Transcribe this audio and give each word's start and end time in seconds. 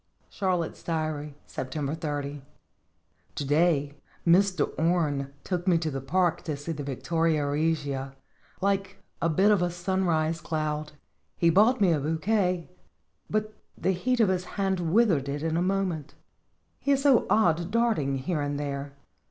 CHARLOTTE'S 0.31 0.81
DIARY. 0.81 1.35
September 1.45 1.93
30. 1.93 2.41
To 3.35 3.45
day 3.45 3.93
Mr. 4.25 4.73
Orne 4.79 5.31
took 5.43 5.67
me 5.67 5.77
to 5.77 5.91
the 5.91 6.01
park 6.01 6.41
to 6.41 6.57
see 6.57 6.71
the 6.71 6.81
Victoria 6.81 7.45
Regia, 7.45 8.15
like 8.61 8.97
a 9.21 9.29
bit 9.29 9.51
of 9.51 9.61
a 9.61 9.69
sunrise 9.69 10.41
cloud. 10.41 10.93
He 11.37 11.51
bought 11.51 11.79
me 11.79 11.91
a 11.91 11.99
bou 11.99 12.17
quet, 12.17 12.67
but 13.29 13.53
the 13.77 13.91
heat 13.91 14.19
of 14.19 14.29
his 14.29 14.45
hand 14.57 14.79
withered 14.91 15.29
it 15.29 15.43
in 15.43 15.55
a 15.55 15.61
moment. 15.61 16.15
He 16.79 16.93
is 16.93 17.03
so 17.03 17.27
odd 17.29 17.69
darting 17.69 18.17
here 18.17 18.41
and 18.41 18.59
there. 18.59 18.93